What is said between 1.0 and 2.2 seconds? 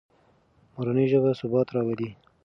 ژبه ثبات راولي.